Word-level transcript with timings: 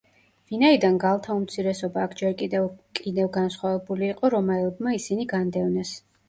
ვინაიდან 0.51 0.95
გალთა 1.01 1.35
უმცირესობა 1.39 2.01
აქ 2.09 2.15
ჯერ 2.21 2.33
კიდევ 2.39 2.65
კიდევ 3.01 3.29
განსხვავებული 3.37 4.09
იყო, 4.15 4.33
რომაელებმა 4.37 4.95
ისინი 5.01 5.29
განდევნეს. 5.37 5.95